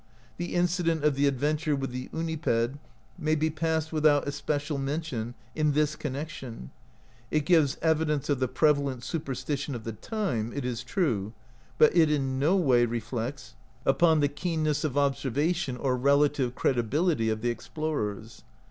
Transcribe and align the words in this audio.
The 0.37 0.55
incident 0.55 1.03
of 1.03 1.13
the 1.13 1.27
adventure 1.27 1.75
with 1.75 1.91
the 1.91 2.09
Uniped 2.11 2.75
may 3.19 3.35
be 3.35 3.51
passed 3.51 3.93
without 3.93 4.27
especial 4.27 4.79
mention 4.79 5.35
in 5.53 5.73
this 5.73 5.95
connection; 5.95 6.71
it 7.29 7.45
gives 7.45 7.77
evidence 7.83 8.27
of 8.27 8.39
the 8.39 8.47
prevalent 8.47 9.01
supersti 9.03 9.55
tion 9.59 9.75
of 9.75 9.83
the 9.83 9.93
time, 9.93 10.51
it 10.55 10.65
is 10.65 10.81
true, 10.83 11.33
but 11.77 11.95
it 11.95 12.09
in 12.09 12.39
no 12.39 12.55
way 12.55 12.87
reflects 12.87 13.53
upon 13.85 14.21
the 14.21 14.27
keenness 14.27 14.83
of 14.83 14.97
observation 14.97 15.77
or 15.77 15.95
relative 15.95 16.55
credibility 16.55 17.29
of 17.29 17.41
the 17.41 17.49
explorers. 17.49 18.41